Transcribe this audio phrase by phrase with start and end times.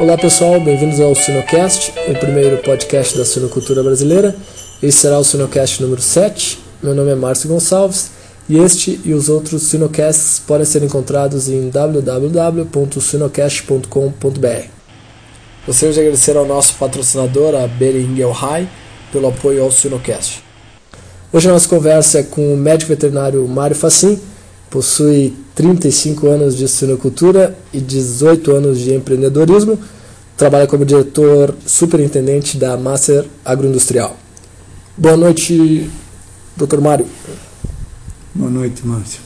[0.00, 4.34] Olá pessoal, bem-vindos ao Sinocast, o primeiro podcast da sinocultura brasileira.
[4.82, 6.58] Esse será o Sinocast número 7.
[6.82, 8.10] Meu nome é Márcio Gonçalves
[8.48, 14.66] e este e os outros Sinocasts podem ser encontrados em www.sinocast.com.br.
[15.66, 18.66] Gostaria de agradecer ao nosso patrocinador, a Beringer High,
[19.12, 20.42] pelo apoio ao Sinocast.
[21.30, 24.18] Hoje a nossa conversa é com o médico veterinário Mário Facim,
[24.72, 29.78] possui 35 anos de sinocultura e 18 anos de empreendedorismo,
[30.34, 34.16] trabalha como diretor superintendente da Master Agroindustrial.
[34.96, 35.90] Boa noite,
[36.56, 36.80] Dr.
[36.80, 37.06] Mário.
[38.34, 39.20] Boa noite, Márcio.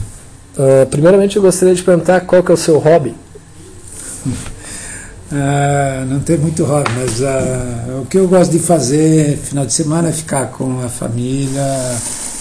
[0.59, 3.15] Uh, primeiramente, eu gostaria de perguntar qual que é o seu hobby.
[5.30, 9.73] Uh, não tem muito hobby, mas uh, o que eu gosto de fazer final de
[9.73, 11.62] semana é ficar com a família,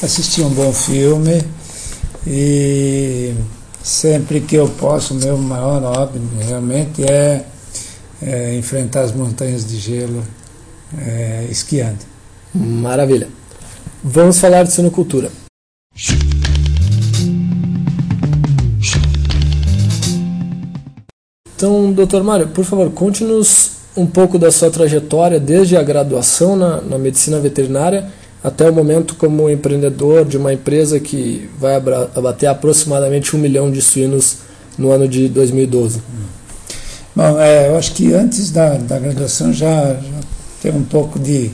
[0.01, 1.43] assistir um bom filme
[2.27, 3.33] e
[3.83, 7.45] sempre que eu posso, o meu maior hobby realmente é,
[8.21, 10.23] é enfrentar as montanhas de gelo
[10.97, 11.99] é, esquiando.
[12.53, 13.27] Maravilha.
[14.03, 15.31] Vamos falar de sinocultura.
[21.55, 26.81] Então, doutor Mário, por favor, conte-nos um pouco da sua trajetória desde a graduação na,
[26.81, 28.11] na medicina veterinária
[28.45, 33.81] até o momento como empreendedor de uma empresa que vai abater aproximadamente um milhão de
[33.81, 34.37] suínos
[34.77, 35.99] no ano de 2012.
[37.15, 40.19] Bom, é, eu acho que antes da, da graduação já, já
[40.61, 41.49] tem um pouco de,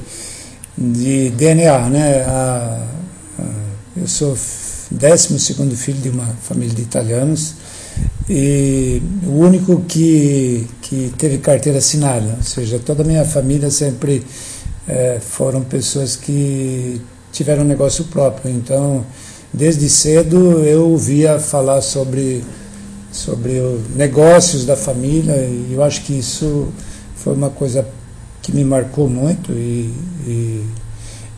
[0.78, 2.23] de DNA, né?
[2.23, 2.86] A,
[3.39, 3.44] a,
[3.95, 4.38] eu sou
[4.92, 7.53] décimo segundo filho de uma família de italianos
[8.30, 14.25] e o único que, que teve carteira assinada, ou seja, toda a minha família sempre
[14.88, 17.02] é, foram pessoas que
[17.32, 18.52] tiveram um negócio próprio.
[18.52, 19.06] Então,
[19.54, 22.44] desde cedo eu ouvia falar sobre,
[23.12, 26.70] sobre os negócios da família e eu acho que isso
[27.16, 27.88] foi uma coisa
[28.42, 29.94] que me marcou muito e,
[30.26, 30.66] e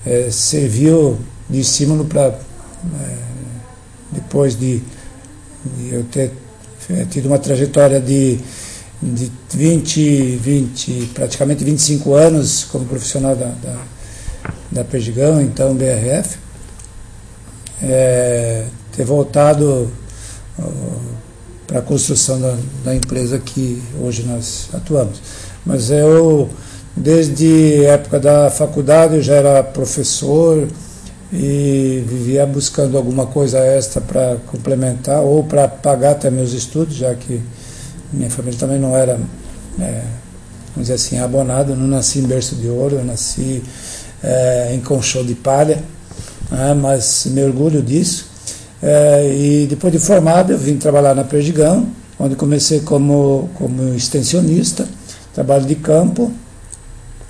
[0.06, 1.18] é, serviu
[1.50, 3.18] de estímulo para, é,
[4.12, 4.82] depois de,
[5.66, 6.32] de eu ter
[6.90, 8.40] é, tido uma trajetória de,
[9.14, 13.76] de 20, 20, praticamente 25 anos como profissional da, da,
[14.72, 16.38] da Perdigão, então BRF,
[17.82, 18.66] é,
[18.96, 19.92] ter voltado
[21.68, 22.56] para a construção da,
[22.86, 25.22] da, empresa que hoje nós atuamos.
[25.66, 26.50] Mas eu,
[26.96, 30.68] desde a época da faculdade, eu já era professor,
[31.36, 37.16] e vivia buscando alguma coisa extra para complementar ou para pagar até meus estudos, já
[37.16, 37.42] que
[38.14, 39.20] minha família também não era,
[39.80, 40.02] é,
[40.74, 41.72] vamos dizer assim, abonada.
[41.72, 43.64] Eu não nasci em berço de ouro, eu nasci
[44.24, 45.84] é, em conchô de palha,
[46.50, 48.28] né, mas me orgulho disso.
[48.82, 51.88] É, e depois de formado, eu vim trabalhar na Perdigão,
[52.20, 54.86] onde comecei como, como extensionista,
[55.34, 56.32] trabalho de campo.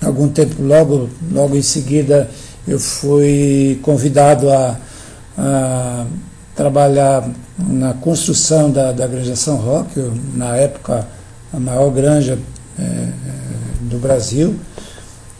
[0.02, 2.28] Algum tempo, logo, logo em seguida,
[2.68, 4.76] eu fui convidado a,
[5.38, 6.06] a
[6.54, 7.28] trabalhar
[7.58, 10.00] na construção da, da Granja São Roque,
[10.34, 11.06] na época
[11.52, 12.38] a maior granja
[12.78, 13.08] é,
[13.82, 14.54] do Brasil.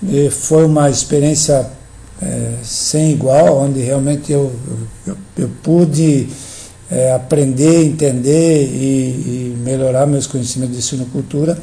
[0.02, 1.66] E foi uma experiência
[2.20, 4.52] é, sem igual, onde realmente eu,
[5.06, 6.28] eu, eu pude
[6.90, 11.58] é, aprender, entender e, e, melhorar meus conhecimentos de sinocultura.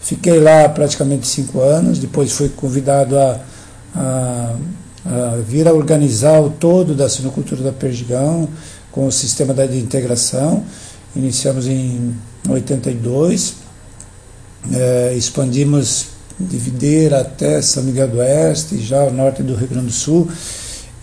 [0.00, 3.40] Fiquei lá praticamente cinco anos, depois fui convidado a,
[3.94, 4.54] a
[5.06, 8.48] uh, vir a organizar o todo da sinocultura da Perdigão
[8.96, 10.64] com o sistema de integração.
[11.14, 12.16] Iniciamos em
[12.48, 13.56] 82,
[14.72, 16.06] eh, expandimos
[16.40, 20.26] de Videira até São Miguel do Oeste, já ao norte do Rio Grande do Sul.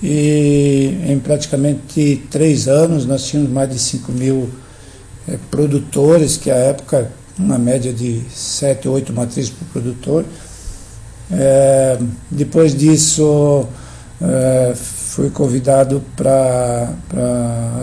[0.01, 4.49] E em praticamente três anos nós tínhamos mais de 5 mil
[5.27, 10.25] eh, produtores, que à época uma média de 7, 8 matrizes por produtor.
[11.31, 11.99] É,
[12.29, 13.67] depois disso,
[14.19, 14.73] é,
[15.13, 16.89] fui convidado para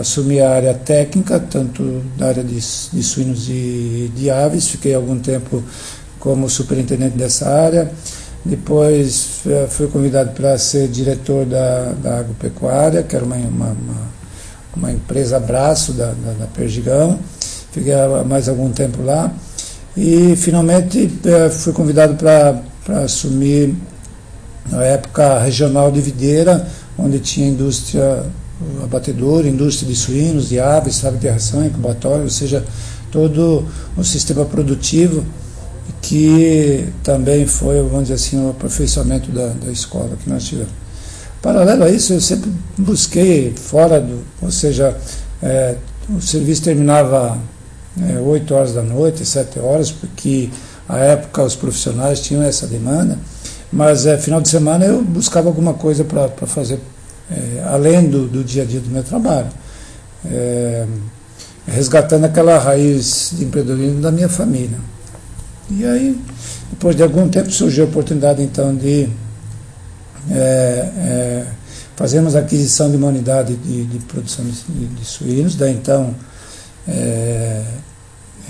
[0.01, 4.67] assumir a área técnica, tanto da área de, de suínos e de aves.
[4.67, 5.63] Fiquei algum tempo
[6.19, 7.89] como superintendente dessa área.
[8.43, 13.77] Depois é, fui convidado para ser diretor da, da agropecuária, que era uma, uma,
[14.75, 17.17] uma empresa braço da, da, da Perdigão.
[17.71, 17.93] Fiquei
[18.27, 19.31] mais algum tempo lá.
[19.95, 23.73] E finalmente é, fui convidado para assumir
[24.69, 26.67] na época regional de Videira,
[27.01, 28.25] onde tinha indústria
[28.83, 32.63] abatedora, indústria de suínos, de aves, sabe, de ração, incubatório, ou seja,
[33.11, 33.65] todo
[33.97, 35.23] o sistema produtivo
[36.01, 40.71] que também foi, vamos dizer assim, o aperfeiçoamento da, da escola que nós tivemos.
[41.41, 44.95] Paralelo a isso, eu sempre busquei fora do, ou seja,
[45.41, 45.75] é,
[46.09, 47.37] o serviço terminava
[47.99, 50.49] é, 8 horas da noite, 7 horas, porque
[50.87, 53.17] à época os profissionais tinham essa demanda,
[53.71, 56.79] mas é, final de semana eu buscava alguma coisa para fazer
[57.31, 59.47] é, além do, do, dia a dia do meu trabalho,
[60.25, 60.85] é,
[61.67, 64.77] resgatando aquela raiz de empreendedorismo da minha família.
[65.69, 66.19] E aí,
[66.69, 69.07] depois de algum tempo, surgiu a oportunidade então de
[70.29, 71.45] é, é,
[71.95, 76.13] fazermos a aquisição de uma unidade de, de produção de, de, suínos, da então
[76.87, 77.63] é,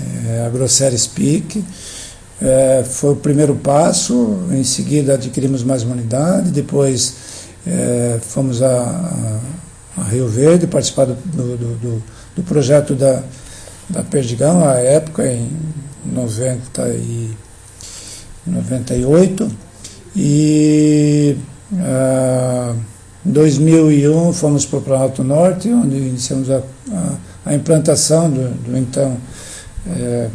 [0.00, 1.64] é, Speak.
[2.40, 7.14] É, foi o primeiro passo, em seguida adquirimos mais uma unidade, depois
[7.66, 9.20] é, fomos a,
[9.96, 12.02] a, Rio Verde participar do, do, do,
[12.36, 13.22] do projeto da,
[13.88, 15.50] da Perdigão, à época, em
[16.04, 17.30] 90 e
[18.46, 19.50] 98.
[20.14, 21.36] E
[21.72, 22.76] uh,
[23.24, 26.60] em 2001 fomos para o Planalto Norte, onde iniciamos a,
[26.90, 27.14] a,
[27.46, 29.16] a implantação do, do então
[29.86, 30.28] é,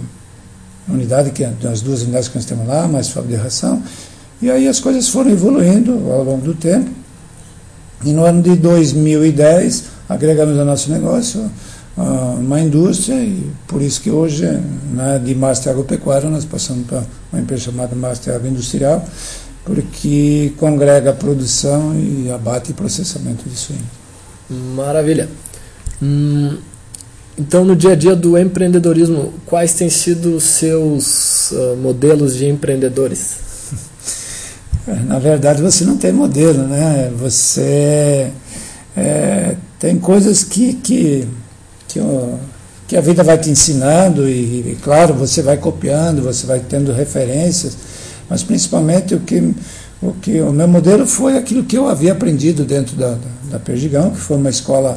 [0.90, 3.82] unidade, que, das duas unidades que nós temos lá, mais fábrica de ração.
[4.42, 6.90] E aí as coisas foram evoluindo ao longo do tempo.
[8.06, 11.50] E no ano de 2010 agregamos ao nosso negócio
[12.40, 14.46] uma indústria e por isso que hoje,
[14.94, 19.04] né, de Master Agropecuário, nós passamos para uma empresa chamada Master Agroindustrial,
[19.66, 23.86] porque congrega a produção e abate e processamento de suínos.
[24.76, 25.28] Maravilha.
[26.02, 26.58] Hum,
[27.38, 32.48] então, no dia a dia do empreendedorismo, quais têm sido os seus uh, modelos de
[32.48, 33.47] empreendedores?
[35.06, 37.12] Na verdade, você não tem modelo, né?
[37.18, 38.32] Você
[38.96, 41.28] é, tem coisas que, que
[41.88, 42.00] que,
[42.88, 46.92] que a vida vai te ensinando e, e, claro, você vai copiando, você vai tendo
[46.92, 47.78] referências,
[48.30, 49.54] mas principalmente o que
[50.00, 53.18] o que o meu modelo foi aquilo que eu havia aprendido dentro da, da,
[53.52, 54.96] da Perdigão, que foi uma escola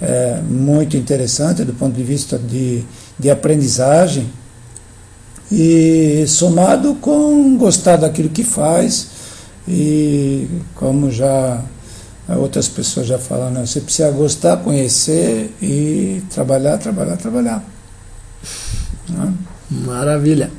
[0.00, 2.84] é, muito interessante do ponto de vista de,
[3.18, 4.28] de aprendizagem
[5.50, 9.08] e somado com gostar daquilo que faz
[9.68, 11.62] e como já
[12.28, 17.64] Outras pessoas já falam, não, você precisa gostar, conhecer e trabalhar, trabalhar, trabalhar.
[19.08, 19.32] Né?
[19.70, 20.50] Maravilha.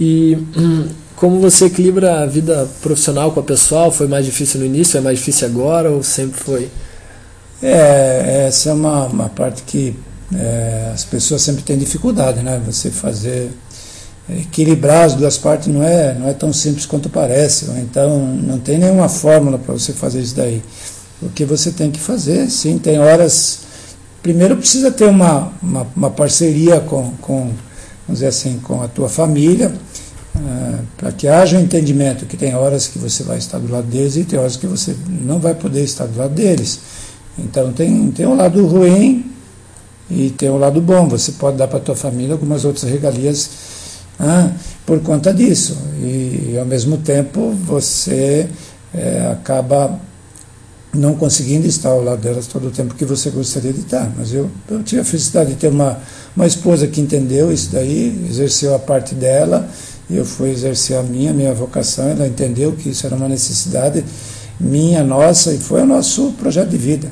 [0.00, 3.92] E hum, como você equilibra a vida profissional com a pessoal?
[3.92, 6.70] Foi mais difícil no início, é mais difícil agora ou sempre foi?
[7.62, 9.94] É, essa é uma, uma parte que
[10.34, 12.58] é, as pessoas sempre têm dificuldade, né?
[12.64, 13.50] Você fazer
[14.40, 17.66] equilibrar as duas partes não é não é tão simples quanto parece.
[17.78, 20.62] Então não tem nenhuma fórmula para você fazer isso daí.
[21.22, 23.60] O que você tem que fazer, sim, tem horas.
[24.22, 27.50] Primeiro precisa ter uma, uma, uma parceria com, com,
[28.06, 29.72] vamos dizer assim, com a tua família,
[30.34, 33.86] uh, para que haja um entendimento que tem horas que você vai estar do lado
[33.86, 36.80] deles e tem horas que você não vai poder estar do lado deles.
[37.38, 39.30] Então tem, tem um lado ruim
[40.10, 41.08] e tem um lado bom.
[41.08, 43.48] Você pode dar para a tua família algumas outras regalias
[44.18, 44.50] ah,
[44.86, 45.76] por conta disso.
[46.00, 48.48] E, ao mesmo tempo você
[48.94, 49.98] é, acaba
[50.94, 54.12] não conseguindo estar ao lado delas todo o tempo que você gostaria de estar.
[54.16, 55.98] Mas eu, eu tive a felicidade de ter uma,
[56.36, 59.68] uma esposa que entendeu isso daí, exerceu a parte dela,
[60.10, 64.04] e eu fui exercer a minha, minha vocação, ela entendeu que isso era uma necessidade
[64.60, 67.10] minha, nossa, e foi o nosso projeto de vida.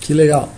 [0.00, 0.52] Que legal.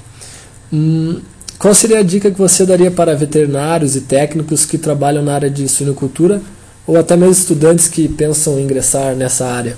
[0.73, 1.21] Hum,
[1.61, 5.51] qual seria a dica que você daria para veterinários e técnicos que trabalham na área
[5.51, 6.41] de suinocultura,
[6.87, 9.77] ou até mesmo estudantes que pensam em ingressar nessa área?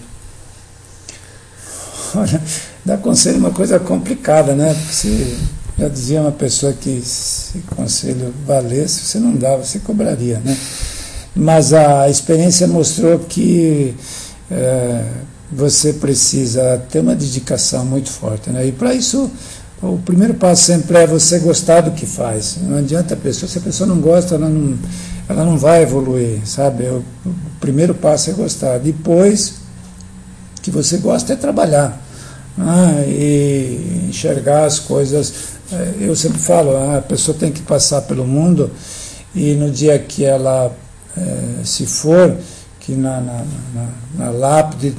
[2.15, 2.41] Olha,
[2.85, 4.73] dar conselho é uma coisa complicada, né?
[4.73, 5.37] Você
[5.77, 10.57] já dizia uma pessoa que se conselho valesse, você não dava, você cobraria, né?
[11.35, 13.93] Mas a experiência mostrou que
[14.49, 15.05] é,
[15.51, 18.69] você precisa ter uma dedicação muito forte, né?
[18.69, 19.29] E para isso,
[19.83, 22.57] o primeiro passo sempre é você gostar do que faz.
[22.63, 24.79] Não adianta a pessoa, se a pessoa não gosta, ela não,
[25.29, 26.85] ela não vai evoluir, sabe?
[26.85, 27.05] O,
[27.59, 28.79] primeiro passo é gostar.
[28.79, 29.55] Depois,
[30.63, 32.01] que você gosta é trabalhar
[32.59, 35.33] ah, e enxergar as coisas.
[35.73, 38.71] Eh, eu sempre falo, a pessoa tem que passar pelo mundo
[39.35, 40.71] e no dia que ela
[41.17, 42.37] é, se for,
[42.81, 44.95] que na, na, na, na lápide,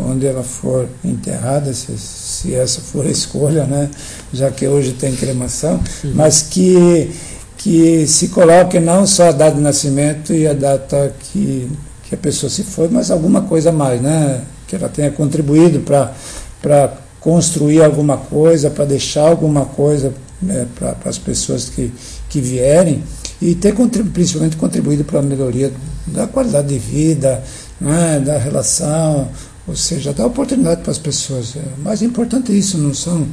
[0.00, 3.90] onde ela for enterrada, se, se, essa for a escolha, né?
[4.32, 5.80] já que hoje tem cremação,
[6.14, 7.10] mas que,
[7.56, 11.70] que se coloque não só a data de nascimento e a data que,
[12.04, 14.42] que a pessoa se foi, mas alguma coisa mais, né?
[14.66, 21.18] que ela tenha contribuído para construir alguma coisa, para deixar alguma coisa né, para as
[21.18, 21.92] pessoas que,
[22.28, 23.02] que vierem
[23.40, 25.72] e ter contribu principalmente contribuído para a melhoria
[26.06, 27.42] da qualidade de vida,
[27.80, 29.28] né, da relação,
[29.66, 31.56] ou seja, dar oportunidade para as pessoas.
[31.56, 33.26] É, mais importante é isso, não são.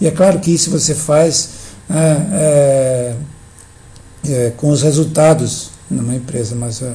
[0.00, 1.50] E é claro que isso você faz
[1.88, 3.14] né, é,
[4.28, 6.92] é, com os resultados numa empresa, mas é,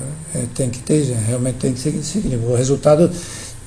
[0.53, 3.09] tem que ter, realmente tem que ser O resultado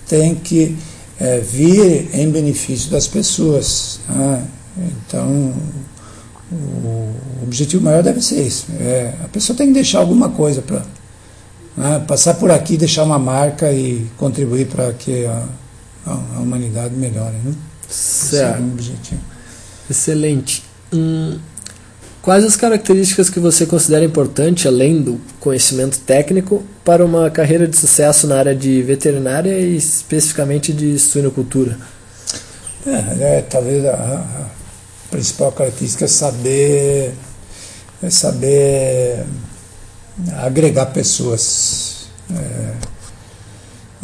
[0.08, 0.76] tem que
[1.18, 4.00] é, vir em benefício das pessoas.
[4.08, 4.46] Né?
[4.78, 5.52] Então,
[6.52, 8.66] o objetivo maior deve ser isso.
[8.78, 10.84] É, a pessoa tem que deixar alguma coisa para
[11.76, 12.04] né?
[12.06, 15.44] passar por aqui, deixar uma marca e contribuir para que a,
[16.06, 17.36] a, a, humanidade melhore.
[17.44, 17.54] Né?
[17.88, 18.58] Certo.
[18.58, 19.20] É um objetivo.
[19.90, 20.64] Excelente.
[20.92, 21.38] Hum,
[22.22, 27.76] quais as características que você considera importante, além do conhecimento técnico, para uma carreira de
[27.76, 31.78] sucesso na área de veterinária e especificamente de suinocultura?
[32.86, 34.46] É, é talvez a, a,
[35.10, 37.14] principal característica é saber,
[38.02, 39.24] é saber
[40.38, 42.06] agregar pessoas.
[42.30, 42.72] É,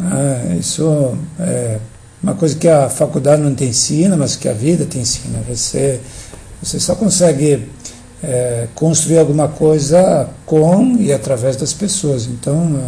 [0.01, 1.79] é, isso é
[2.21, 5.39] uma coisa que a faculdade não te ensina, mas que a vida te ensina.
[5.47, 5.99] Você,
[6.61, 7.67] você só consegue
[8.23, 12.25] é, construir alguma coisa com e através das pessoas.
[12.25, 12.79] Então,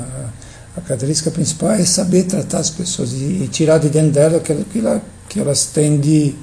[0.76, 4.38] a, a característica principal é saber tratar as pessoas e, e tirar de dentro dela
[4.38, 6.36] aquilo que, ela, que elas têm de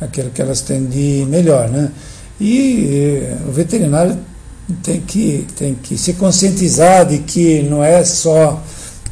[0.00, 1.90] aquilo que elas têm de melhor, né?
[2.40, 4.16] E o veterinário
[4.82, 8.62] tem que, tem que se conscientizar de que não é só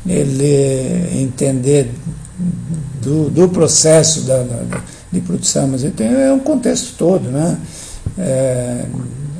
[0.06, 1.90] ele entender
[3.02, 7.58] do, do processo da, da, de produção, mas ele tem, é um contexto todo, né?
[8.18, 8.84] É,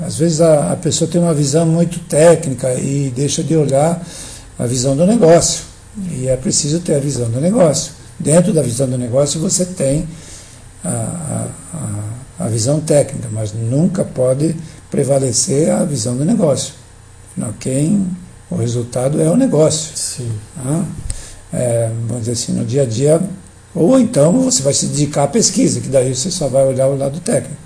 [0.04, 4.00] às vezes a, a pessoa tem uma visão muito técnica e deixa de olhar
[4.58, 5.64] a visão do negócio.
[6.12, 7.92] E é preciso ter a visão do negócio.
[8.18, 10.06] Dentro da visão do negócio você tem
[10.84, 11.48] a,
[12.38, 14.54] a, a visão técnica, mas nunca pode
[14.90, 16.74] prevalecer a visão do negócio.
[17.32, 18.06] Afinal, quem
[18.50, 19.96] o resultado é o negócio.
[19.96, 20.30] Sim.
[20.58, 20.84] Ah,
[21.52, 23.20] é, vamos dizer assim, no dia a dia,
[23.74, 26.96] ou então você vai se dedicar à pesquisa, que daí você só vai olhar o
[26.96, 27.56] lado técnico.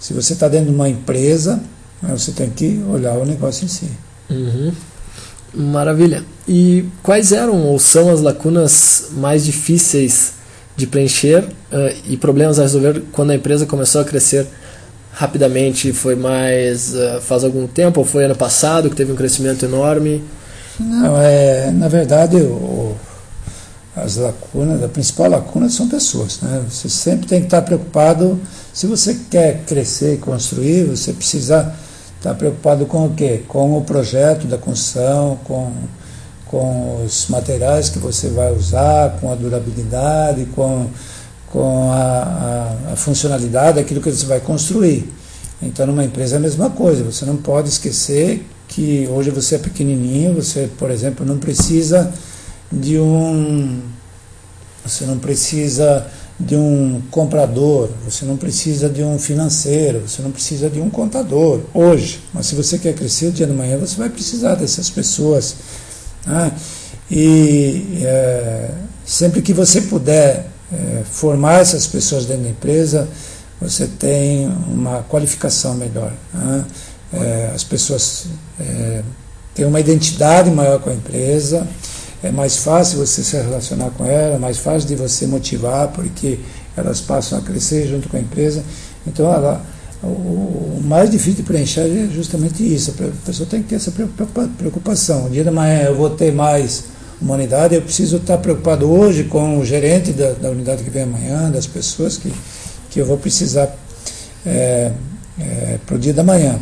[0.00, 1.60] Se você está dentro de uma empresa,
[2.02, 3.90] né, você tem que olhar o negócio em si.
[4.30, 4.72] Uhum.
[5.54, 6.24] Maravilha.
[6.46, 10.34] E quais eram ou são as lacunas mais difíceis
[10.76, 14.46] de preencher uh, e problemas a resolver quando a empresa começou a crescer
[15.16, 15.92] rapidamente?
[15.92, 20.22] Foi mais uh, faz algum tempo ou foi ano passado que teve um crescimento enorme?
[20.78, 22.94] Não, é, na verdade, o,
[23.96, 26.40] as lacunas, a principal lacuna são pessoas.
[26.42, 26.62] Né?
[26.68, 28.38] Você sempre tem que estar preocupado,
[28.74, 31.74] se você quer crescer e construir, você precisa
[32.18, 33.42] estar preocupado com o quê?
[33.48, 35.72] Com o projeto da construção, com
[36.46, 40.86] com os materiais que você vai usar, com a durabilidade, com,
[41.56, 45.10] com a, a, a funcionalidade daquilo que você vai construir.
[45.62, 49.58] Então, numa empresa é a mesma coisa, você não pode esquecer que hoje você é
[49.58, 52.12] pequenininho, você, por exemplo, não precisa
[52.70, 53.80] de um
[54.84, 56.06] você não precisa
[56.38, 61.62] de um comprador, você não precisa de um financeiro, você não precisa de um contador
[61.72, 62.20] hoje.
[62.34, 65.56] Mas se você quer crescer o dia de manhã, você vai precisar dessas pessoas
[66.26, 66.52] né?
[67.10, 68.70] E é,
[69.06, 73.08] sempre que você puder é, formar essas pessoas dentro da empresa,
[73.60, 76.12] você tem uma qualificação melhor.
[76.32, 76.64] Né?
[77.12, 78.26] É, as pessoas
[78.60, 79.02] é,
[79.54, 81.66] têm uma identidade maior com a empresa,
[82.22, 86.40] é mais fácil você se relacionar com ela, é mais fácil de você motivar, porque
[86.76, 88.62] elas passam a crescer junto com a empresa.
[89.06, 89.64] Então, ela,
[90.02, 92.90] o mais difícil de preencher é justamente isso.
[92.90, 93.92] A pessoa tem que ter essa
[94.58, 95.26] preocupação.
[95.26, 96.84] Um dia de manhã eu vou ter mais
[97.20, 101.50] humanidade, eu preciso estar preocupado hoje com o gerente da, da unidade que vem amanhã,
[101.50, 102.32] das pessoas que,
[102.90, 103.74] que eu vou precisar
[104.44, 104.92] é,
[105.38, 106.58] é, para o dia da manhã.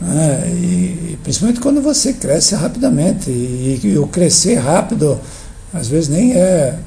[0.00, 3.30] É, e, principalmente quando você cresce rapidamente.
[3.30, 5.20] E, e, o crescer rápido,
[5.72, 6.78] às vezes nem é,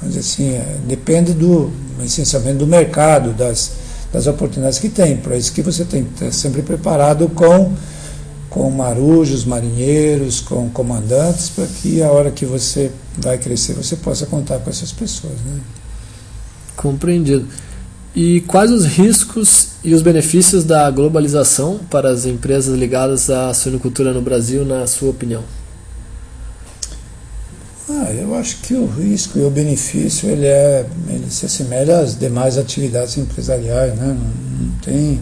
[0.00, 1.72] vamos dizer assim, é, depende do,
[2.04, 3.72] essencialmente do mercado, das
[4.12, 5.16] das oportunidades que tem.
[5.16, 7.72] Para isso que você tem que estar sempre preparado com,
[8.50, 14.26] com marujos, marinheiros, com comandantes, para que a hora que você vai crescer você possa
[14.26, 15.34] contar com essas pessoas.
[15.46, 15.60] Né?
[16.76, 17.46] Compreendido.
[18.14, 24.12] E quais os riscos e os benefícios da globalização para as empresas ligadas à suinocultura
[24.12, 25.44] no Brasil, na sua opinião?
[27.88, 32.18] Ah, eu acho que o risco e o benefício ele é, ele se assemelha às
[32.18, 34.06] demais atividades empresariais, né?
[34.06, 35.20] Não, não tem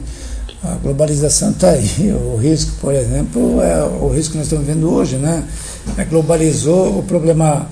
[0.63, 2.13] a globalização está aí.
[2.13, 5.45] O risco, por exemplo, é o risco que nós estamos vendo hoje, né?
[5.97, 7.69] É, globalizou o problema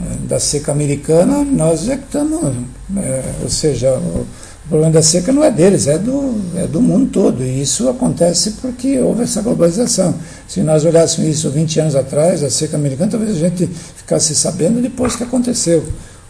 [0.00, 2.54] eh, da seca americana, nós é que estamos,
[2.96, 4.26] é, ou seja, o,
[4.64, 7.42] o problema da seca não é deles, é do, é do mundo todo.
[7.44, 10.14] E isso acontece porque houve essa globalização.
[10.48, 14.80] Se nós olhássemos isso 20 anos atrás, a seca americana, talvez a gente ficasse sabendo
[14.80, 15.84] depois que aconteceu.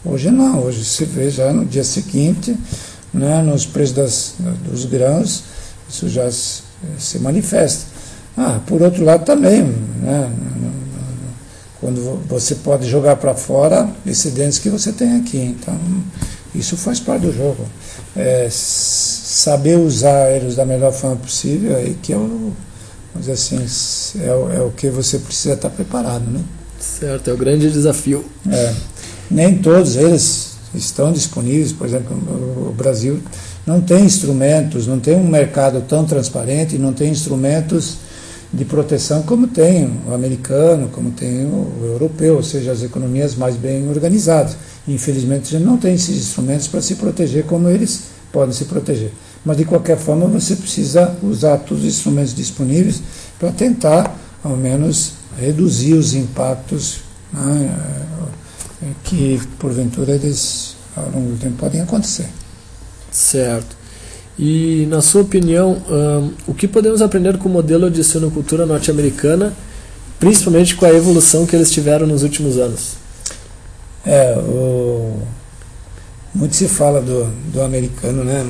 [0.04, 2.54] Hoje não, hoje se vê já no dia seguinte,
[3.12, 4.34] né, nos preços das,
[4.68, 5.44] dos grãos,
[5.94, 6.62] isso já se,
[6.98, 7.86] se manifesta.
[8.36, 10.32] Ah, por outro lado também, né?
[11.80, 15.36] quando você pode jogar para fora excedentes que você tem aqui.
[15.36, 15.78] Então,
[16.54, 17.62] isso faz parte do jogo.
[18.16, 22.54] É, saber usar eles da melhor forma possível aí que é o,
[23.12, 26.40] vamos dizer assim, é o, é o que você precisa estar preparado, né?
[26.80, 28.24] Certo, é o grande desafio.
[28.50, 28.74] É,
[29.30, 33.20] nem todos eles estão disponíveis, por exemplo, o Brasil
[33.66, 37.96] não tem instrumentos, não tem um mercado tão transparente, não tem instrumentos
[38.52, 43.56] de proteção como tem o americano, como tem o europeu, ou seja, as economias mais
[43.56, 44.56] bem organizadas.
[44.86, 48.02] Infelizmente, a gente não tem esses instrumentos para se proteger como eles
[48.32, 49.12] podem se proteger.
[49.44, 53.00] Mas, de qualquer forma, você precisa usar todos os instrumentos disponíveis
[53.38, 57.00] para tentar, ao menos, reduzir os impactos
[57.32, 57.76] né,
[59.02, 62.26] que, porventura, eles, ao longo do tempo, podem acontecer.
[63.14, 63.76] Certo.
[64.36, 69.54] E, na sua opinião, um, o que podemos aprender com o modelo de sinocultura norte-americana,
[70.18, 72.94] principalmente com a evolução que eles tiveram nos últimos anos?
[74.04, 75.22] É, o,
[76.34, 78.44] muito se fala do, do americano, né?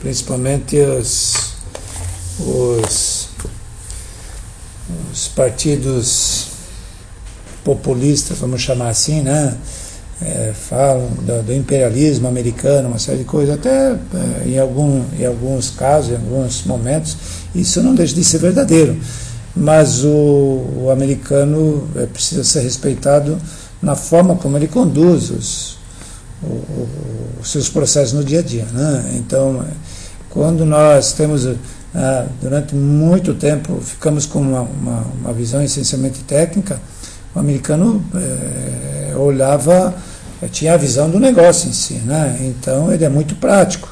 [0.00, 1.34] Principalmente os,
[2.40, 3.28] os,
[5.12, 6.46] os partidos
[7.62, 9.54] populistas, vamos chamar assim, né?
[10.20, 15.24] É, falam do, do, imperialismo americano, uma série de coisas, até é, em, algum, em
[15.24, 17.16] alguns casos, em alguns momentos,
[17.54, 18.98] isso não deixa de ser verdadeiro.
[19.54, 23.38] Mas o, o americano é, precisa ser respeitado
[23.80, 25.78] na forma como ele conduz os,
[26.42, 26.88] o,
[27.40, 28.66] os seus processos no dia a dia.
[28.72, 29.14] Né?
[29.16, 29.64] Então,
[30.30, 31.48] quando nós temos,
[31.94, 36.80] ah, durante muito tempo, ficamos com uma, uma, uma visão essencialmente técnica,
[37.34, 39.94] o americano é, olhava,
[40.50, 42.38] tinha a visão do negócio em si, né?
[42.40, 43.88] Então ele é muito prático.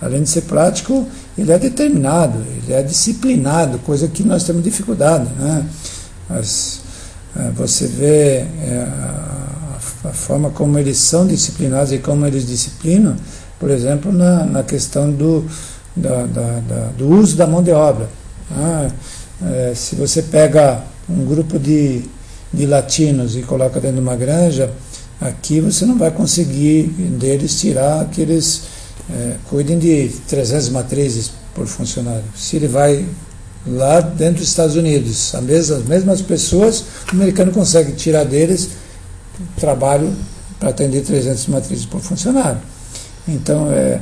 [0.00, 1.06] Além de ser prático,
[1.36, 5.66] ele é determinado, ele é disciplinado, coisa que nós temos dificuldade, né?
[6.28, 6.80] Mas,
[7.36, 8.86] é, você vê é,
[10.04, 13.16] a, forma como eles são disciplinados e como eles disciplinam,
[13.58, 15.44] por exemplo, na, na questão do,
[15.94, 18.08] da, da, da, do uso da mão de obra.
[18.50, 18.90] Né?
[19.42, 22.04] É, se você pega um grupo de
[22.52, 24.70] de latinos e coloca dentro de uma granja,
[25.20, 26.84] aqui você não vai conseguir
[27.18, 28.62] deles tirar que eles
[29.10, 32.24] é, cuidem de 300 matrizes por funcionário.
[32.34, 33.06] Se ele vai
[33.66, 38.70] lá dentro dos Estados Unidos, as mesmas, as mesmas pessoas, o americano consegue tirar deles
[39.58, 40.12] trabalho
[40.58, 42.60] para atender 300 matrizes por funcionário.
[43.26, 44.00] Então, é,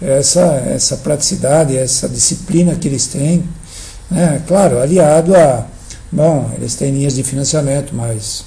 [0.00, 3.44] essa, essa praticidade, essa disciplina que eles têm,
[4.10, 5.66] né, claro, aliado a
[6.14, 8.44] Bom, eles têm linhas de financiamento mais,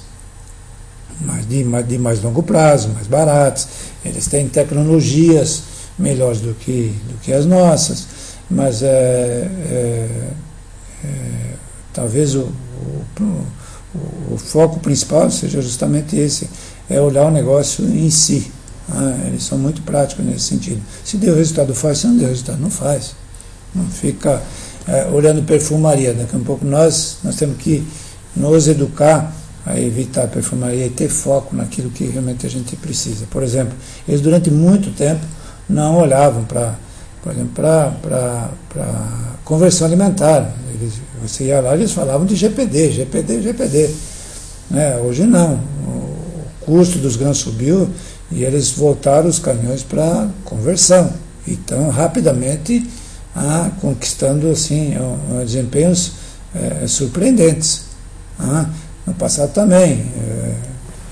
[1.20, 3.68] mais, de, mais, de mais longo prazo, mais baratas,
[4.02, 5.64] eles têm tecnologias
[5.98, 8.06] melhores do que, do que as nossas,
[8.50, 10.08] mas é, é,
[11.04, 11.54] é
[11.92, 12.50] talvez o,
[13.20, 16.48] o, o, foco principal seja justamente esse,
[16.88, 18.50] é olhar o negócio em si.
[18.88, 19.24] Né?
[19.26, 20.80] Eles são muito práticos nesse sentido.
[21.04, 21.98] Se deu resultado, faz.
[21.98, 23.14] Se não deu resultado, não faz.
[23.74, 24.42] Não fica
[24.88, 26.14] é, olhando perfumaria.
[26.14, 27.86] Daqui a um pouco nós, nós temos que
[28.34, 29.32] nos educar
[29.66, 33.26] a evitar a perfumaria e ter foco naquilo que realmente a gente precisa.
[33.30, 33.74] Por exemplo,
[34.08, 35.20] eles durante muito tempo
[35.68, 36.74] não olhavam para,
[37.22, 38.48] por exemplo, para
[39.44, 40.50] conversão alimentar.
[40.74, 43.90] Eles, você ia lá eles falavam de GPD, GPD, GPD.
[44.70, 44.96] Né?
[44.98, 45.60] Hoje não.
[45.86, 47.90] O custo dos grãos subiu
[48.30, 51.12] e eles voltaram os caminhões para conversão.
[51.46, 52.86] Então, rapidamente,
[53.34, 54.94] ah, conquistando assim,
[55.44, 56.12] desempenhos
[56.54, 57.82] é, surpreendentes.
[58.38, 58.66] Ah,
[59.06, 60.06] no passado também.
[60.16, 60.54] É,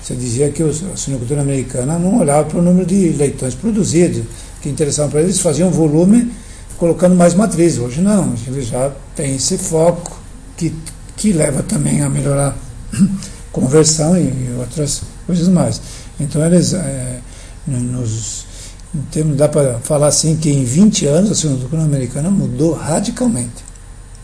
[0.01, 4.23] você dizia que a suinocultura americana não olhava para o número de leitões produzidos,
[4.61, 6.31] que interessava para eles, faziam volume
[6.77, 7.77] colocando mais matriz.
[7.77, 10.17] Hoje não, eles já têm esse foco
[10.55, 10.73] que,
[11.17, 12.55] que leva também a melhorar
[13.51, 15.81] conversão e outras coisas mais.
[16.19, 17.19] Então eles é,
[17.67, 18.45] nos
[18.95, 23.65] em termos, dá para falar assim que em 20 anos a cinematografia americana mudou radicalmente.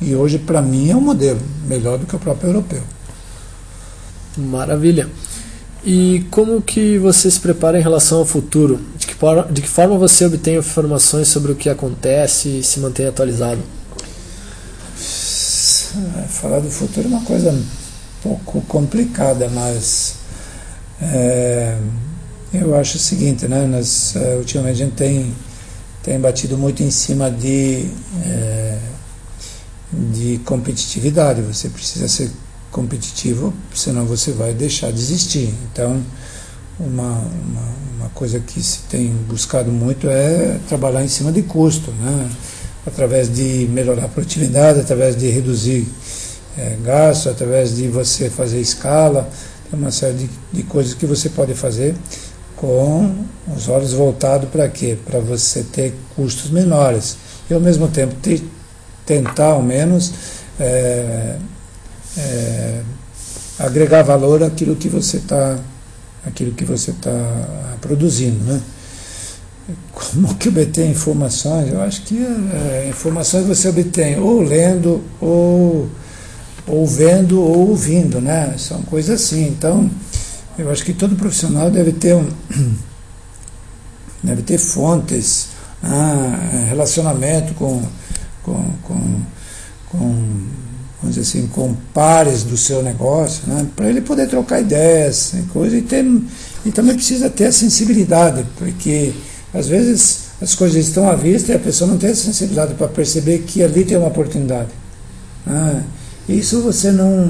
[0.01, 2.81] E hoje, para mim, é um modelo melhor do que o próprio europeu.
[4.37, 5.07] Maravilha.
[5.85, 8.79] E como que você se prepara em relação ao futuro?
[8.97, 9.15] De que,
[9.51, 13.61] de que forma você obtém informações sobre o que acontece e se mantém atualizado?
[16.29, 17.63] Falar do futuro é uma coisa um
[18.23, 20.15] pouco complicada, mas
[21.01, 21.77] é,
[22.53, 23.65] eu acho o seguinte, né?
[23.65, 25.33] Nós, uh, ultimamente a gente tem,
[26.03, 27.87] tem batido muito em cima de,
[28.23, 28.77] é,
[29.91, 31.41] de competitividade.
[31.41, 32.29] Você precisa ser
[32.71, 35.53] competitivo, senão você vai deixar de existir.
[35.71, 36.03] Então,
[36.79, 41.91] uma, uma, uma coisa que se tem buscado muito é trabalhar em cima de custo,
[41.91, 42.29] né?
[42.85, 45.87] através de melhorar a produtividade, através de reduzir
[46.57, 49.27] é, gasto, através de você fazer escala,
[49.69, 51.95] tem uma série de, de coisas que você pode fazer
[52.63, 53.13] com
[53.53, 54.97] os olhos voltados para quê?
[55.05, 57.17] Para você ter custos menores
[57.49, 58.41] e ao mesmo tempo ter,
[59.05, 60.13] tentar ao menos
[60.57, 61.35] é,
[62.17, 62.81] é,
[63.59, 65.59] agregar valor àquilo que você está
[66.25, 67.11] aquilo que você está
[67.81, 68.61] produzindo, né?
[69.91, 71.69] Como que obter informações?
[71.69, 75.89] Eu acho que é, informações você obtém ou lendo, ou,
[76.65, 78.55] ou vendo, ou ouvindo, né?
[78.57, 79.47] São coisas assim.
[79.47, 79.89] Então,
[80.57, 82.27] eu acho que todo profissional deve ter um,
[84.23, 85.49] deve ter fontes,
[85.81, 87.83] ah, relacionamento com,
[88.43, 89.21] com, com,
[89.89, 90.47] com
[91.01, 93.67] vamos dizer assim, com pares do seu negócio, né?
[93.75, 95.85] para ele poder trocar ideias e coisa, e,
[96.65, 99.13] e também precisa ter a sensibilidade, porque
[99.53, 102.87] às vezes as coisas estão à vista e a pessoa não tem a sensibilidade para
[102.87, 104.69] perceber que ali tem uma oportunidade.
[105.45, 105.81] Ah,
[106.27, 107.29] isso você não.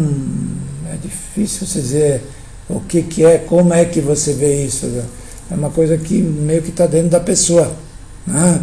[0.92, 2.24] É difícil você dizer
[2.70, 4.86] o que, que é, como é que você vê isso.
[4.88, 5.04] Né?
[5.52, 7.72] É uma coisa que meio que está dentro da pessoa.
[8.30, 8.60] Ah,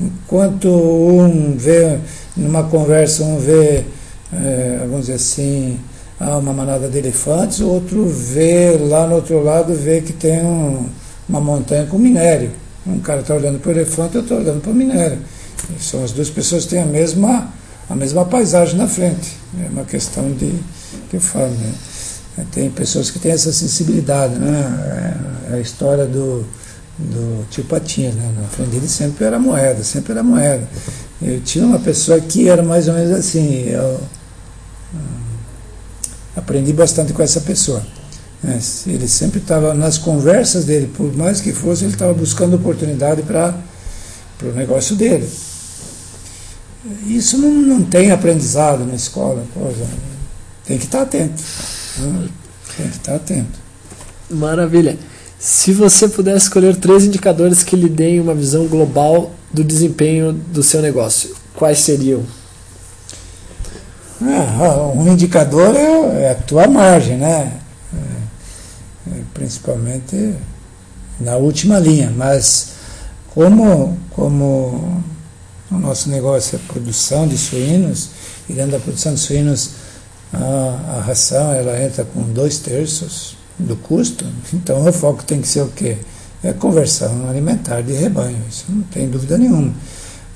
[0.00, 1.98] enquanto um vê,
[2.36, 3.84] numa conversa, um vê,
[4.32, 5.78] é, vamos dizer assim,
[6.18, 10.44] ah, uma manada de elefantes, o outro vê lá no outro lado, vê que tem
[10.44, 10.86] um,
[11.28, 12.50] uma montanha com minério.
[12.86, 15.18] Um cara está olhando para o elefante, eu estou olhando para o minério.
[15.74, 17.48] E são as duas pessoas que têm a mesma,
[17.88, 19.32] a mesma paisagem na frente.
[19.64, 20.52] É uma questão de
[21.08, 21.72] que eu falo, né?
[22.50, 25.50] Tem pessoas que têm essa sensibilidade, né?
[25.52, 26.44] É a história do,
[26.98, 28.32] do tio Patinhas, né?
[28.40, 30.68] Na frente dele sempre era moeda, sempre era moeda.
[31.22, 33.68] Eu tinha uma pessoa que era mais ou menos assim.
[33.68, 34.00] Eu
[34.94, 34.98] hum,
[36.36, 37.84] aprendi bastante com essa pessoa.
[38.42, 38.60] Né?
[38.86, 43.54] Ele sempre estava nas conversas dele, por mais que fosse, ele estava buscando oportunidade para
[44.42, 45.28] o negócio dele.
[47.06, 49.86] Isso não, não tem aprendizado na escola, coisa.
[50.66, 51.42] Tem que estar tá atento.
[51.98, 52.28] Né?
[52.76, 53.58] Tem que estar atento.
[54.30, 54.98] Maravilha.
[55.38, 60.62] Se você puder escolher três indicadores que lhe deem uma visão global do desempenho do
[60.62, 62.22] seu negócio, quais seriam?
[64.22, 67.60] Ah, um indicador é, é a tua margem, né?
[69.34, 70.34] principalmente
[71.20, 72.70] na última linha, mas
[73.34, 75.02] como, como
[75.70, 78.10] o nosso negócio é produção de suínos,
[78.48, 79.70] e dentro da produção de suínos
[80.36, 85.62] a, ração ela entra com dois terços do custo, então o foco tem que ser
[85.62, 85.98] o quê?
[86.42, 89.72] É conversão alimentar de rebanho, isso não tem dúvida nenhuma.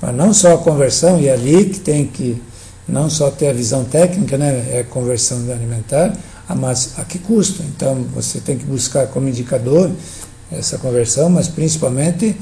[0.01, 2.41] Mas não só a conversão, e é ali que tem que
[2.87, 6.15] não só ter a visão técnica, né, é conversão alimentar,
[6.55, 7.61] mas a que custo?
[7.63, 9.91] Então você tem que buscar como indicador
[10.51, 12.35] essa conversão, mas principalmente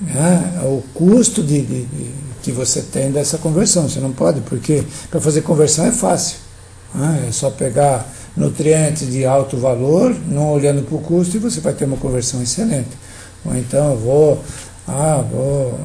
[0.00, 2.10] né, o custo de, de, de,
[2.42, 3.88] que você tem dessa conversão.
[3.88, 6.38] Você não pode, porque para fazer conversão é fácil.
[6.94, 11.60] Né, é só pegar nutrientes de alto valor, não olhando para o custo, e você
[11.60, 12.90] vai ter uma conversão excelente.
[13.44, 14.44] Ou então eu vou,
[14.86, 15.78] ah, vou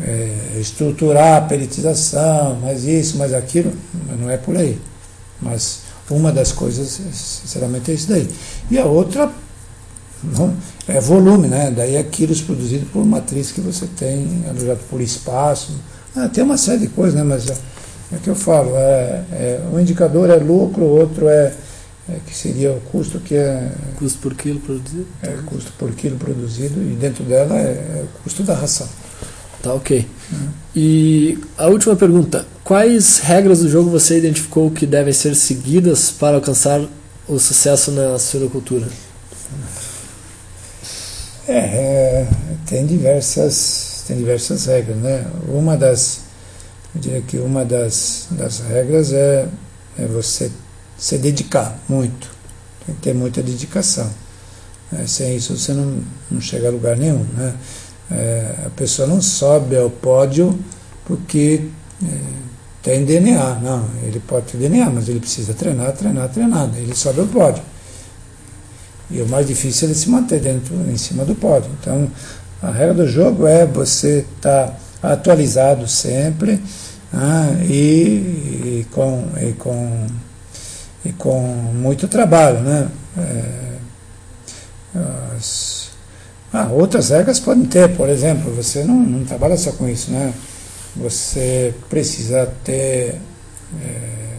[0.00, 3.72] é, estruturar a peritização, mais isso, mais aquilo,
[4.08, 4.78] mas não é por aí.
[5.40, 8.28] Mas uma das coisas, sinceramente, é isso daí.
[8.70, 9.30] E a outra
[10.22, 10.54] não,
[10.86, 11.72] é volume, né?
[11.74, 15.72] Daí é quilos produzidos por matriz que você tem, alojado por espaço.
[16.14, 17.24] Ah, tem uma série de coisas, né?
[17.24, 17.50] Mas
[18.12, 21.52] é, é que eu falo, é, é, um indicador é lucro, o outro é,
[22.08, 23.70] é, que seria o custo que é.
[23.96, 25.06] Custo por quilo produzido?
[25.22, 28.88] É, custo por quilo produzido, e dentro dela é, é o custo da ração.
[29.62, 30.06] Tá ok.
[30.32, 30.48] Uhum.
[30.74, 36.36] E a última pergunta: quais regras do jogo você identificou que devem ser seguidas para
[36.36, 36.80] alcançar
[37.28, 38.88] o sucesso na suinocultura?
[41.46, 42.28] É, é,
[42.66, 45.24] tem diversas tem diversas regras, né?
[45.48, 46.20] Uma das
[46.94, 49.48] eu diria que uma das, das regras é,
[49.98, 50.50] é você
[50.96, 52.30] se dedicar muito,
[52.86, 54.10] tem que ter muita dedicação.
[54.92, 57.54] É, sem isso você não, não chega a lugar nenhum, né?
[58.10, 60.58] É, a pessoa não sobe ao pódio
[61.06, 61.68] porque
[62.04, 62.06] é,
[62.82, 63.54] tem DNA.
[63.62, 66.70] Não, ele pode ter DNA, mas ele precisa treinar, treinar, treinar.
[66.76, 67.62] Ele sobe ao pódio.
[69.10, 71.70] E o mais difícil é ele se manter dentro, em cima do pódio.
[71.80, 72.10] Então,
[72.62, 76.62] a regra do jogo é você estar tá atualizado sempre
[77.14, 80.06] ah, e, e, com, e, com,
[81.04, 81.40] e com
[81.74, 82.60] muito trabalho.
[82.60, 82.88] Né?
[83.18, 83.72] É,
[85.36, 85.90] as,
[86.52, 90.32] ah, outras regras podem ter, por exemplo, você não, não trabalha só com isso, né?
[90.94, 93.18] Você precisa ter,
[93.82, 94.36] é,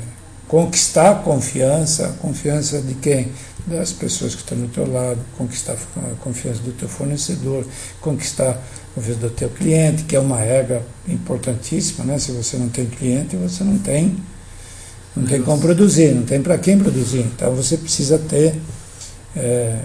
[0.48, 3.32] conquistar confiança, confiança de quem?
[3.66, 7.66] Das pessoas que estão do teu lado, conquistar a confiança do teu fornecedor,
[8.02, 12.20] conquistar a confiança do teu cliente, que é uma regra importantíssima, né?
[12.20, 14.18] Se você não tem cliente, você não tem
[15.16, 17.20] não tem como produzir, não tem para quem produzir.
[17.20, 18.56] Então você precisa ter
[19.36, 19.80] é, é,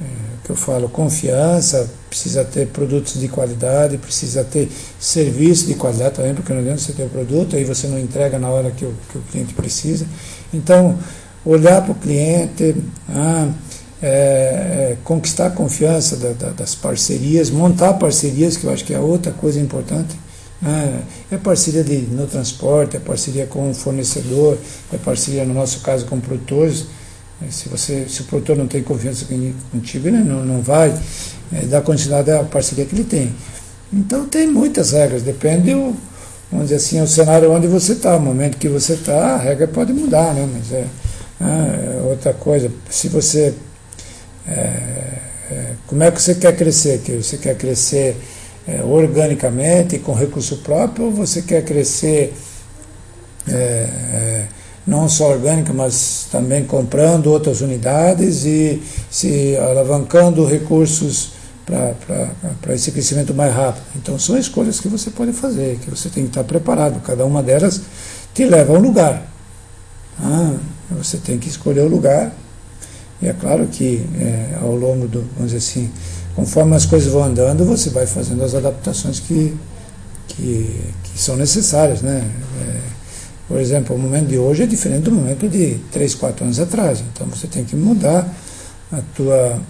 [0.00, 0.04] é,
[0.44, 6.34] que eu falo, confiança, precisa ter produtos de qualidade, precisa ter serviço de qualidade também,
[6.34, 8.94] porque não adianta você ter o produto, aí você não entrega na hora que o,
[9.10, 10.06] que o cliente precisa.
[10.52, 10.98] Então,
[11.44, 12.76] olhar para o cliente,
[13.08, 13.48] ah,
[14.00, 18.92] é, é, conquistar a confiança da, da, das parcerias, montar parcerias, que eu acho que
[18.92, 20.16] é outra coisa importante.
[20.64, 21.00] Ah,
[21.30, 24.58] é parceria de, no transporte, é parceria com o fornecedor,
[24.92, 26.86] é parceria, no nosso caso, com produtores.
[27.40, 29.26] É, se, você, se o produtor não tem confiança
[29.70, 30.96] contigo, ele não, não vai
[31.52, 33.32] é, dar continuidade à parceria que ele tem.
[33.92, 35.94] Então tem muitas regras, depende do,
[36.50, 39.68] vamos dizer assim, o cenário onde você está, o momento que você está, a regra
[39.68, 40.48] pode mudar, né?
[40.52, 40.86] Mas é,
[41.42, 43.52] ah, outra coisa, se você.
[44.46, 44.52] É,
[45.50, 47.00] é, como é que você quer crescer?
[47.00, 48.16] Que você quer crescer
[48.66, 52.32] é, organicamente, com recurso próprio, ou você quer crescer
[53.48, 54.46] é, é,
[54.86, 61.32] não só orgânica, mas também comprando outras unidades e se alavancando recursos
[61.66, 63.84] para esse crescimento mais rápido.
[63.96, 67.00] Então são escolhas que você pode fazer, que você tem que estar preparado.
[67.00, 67.80] Cada uma delas
[68.32, 69.26] te leva a um lugar.
[70.20, 70.56] Ah,
[70.92, 72.32] você tem que escolher o lugar.
[73.20, 75.90] E é claro que é, ao longo do, vamos dizer assim,
[76.34, 79.56] conforme as coisas vão andando, você vai fazendo as adaptações que,
[80.28, 82.02] que, que são necessárias.
[82.02, 82.28] Né?
[82.60, 82.80] É,
[83.46, 87.00] por exemplo, o momento de hoje é diferente do momento de 3, 4 anos atrás.
[87.12, 88.26] Então você tem que mudar
[88.92, 89.60] a tua,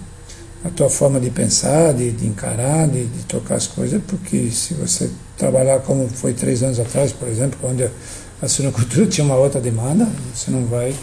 [0.65, 4.73] a tua forma de pensar, de, de encarar, de, de tocar as coisas, porque se
[4.73, 7.89] você trabalhar como foi três anos atrás, por exemplo, onde
[8.41, 10.93] a suinocultura tinha uma outra demanda, você não vai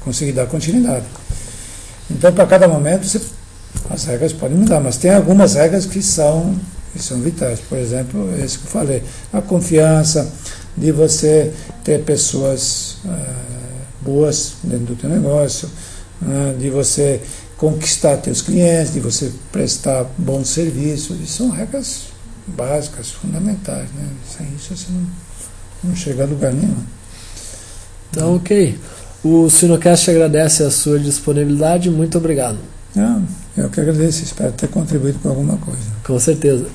[0.00, 1.04] conseguir dar continuidade.
[2.10, 3.20] Então, para cada momento, você,
[3.88, 6.58] as regras podem mudar, mas tem algumas regras que são,
[6.92, 7.60] que são vitais.
[7.60, 10.30] Por exemplo, esse que eu falei, a confiança
[10.76, 11.52] de você
[11.84, 13.34] ter pessoas é,
[14.00, 15.68] boas dentro do teu negócio,
[16.20, 17.20] né, de você
[17.56, 21.20] conquistar teus clientes, de você prestar bons serviços.
[21.20, 22.04] E são regras
[22.46, 23.88] básicas, fundamentais.
[23.94, 24.08] Né?
[24.36, 25.06] Sem isso você não
[25.82, 26.76] não chega a lugar nenhum.
[28.10, 28.78] Então, ok.
[29.22, 31.90] O Sinocast agradece a sua disponibilidade.
[31.90, 32.58] Muito obrigado.
[33.56, 34.24] Eu que agradeço.
[34.24, 35.80] Espero ter contribuído com alguma coisa.
[36.04, 36.66] Com certeza.